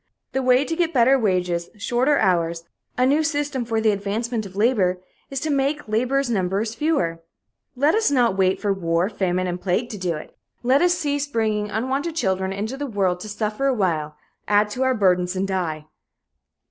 The 0.31 0.41
way 0.41 0.65
to 0.65 0.75
get 0.75 0.95
better 0.95 1.19
wages, 1.19 1.69
shorter 1.77 2.17
hours, 2.17 2.63
a 2.97 3.05
new 3.05 3.21
system 3.23 3.65
for 3.65 3.79
the 3.79 3.91
advancement 3.91 4.47
of 4.47 4.55
labor, 4.55 4.99
is 5.29 5.39
to 5.41 5.51
make 5.51 5.87
labor's 5.87 6.27
numbers 6.27 6.73
fewer. 6.73 7.21
Let 7.75 7.93
us 7.93 8.09
not 8.09 8.35
wait 8.35 8.59
for 8.59 8.73
war, 8.73 9.11
famine 9.11 9.45
and 9.45 9.61
plague 9.61 9.89
to 9.89 9.99
do 9.99 10.15
it. 10.15 10.35
Let 10.63 10.81
us 10.81 10.97
cease 10.97 11.27
bringing 11.27 11.69
unwanted 11.69 12.15
children 12.15 12.51
into 12.51 12.77
the 12.77 12.87
world 12.87 13.19
to 13.19 13.29
suffer 13.29 13.67
a 13.67 13.75
while, 13.75 14.15
add 14.47 14.71
to 14.71 14.81
our 14.81 14.95
burdens 14.95 15.35
and 15.35 15.47
die. 15.47 15.85